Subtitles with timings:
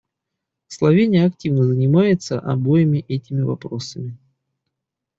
[0.67, 4.17] Словения активно занимается обоими этими вопросами.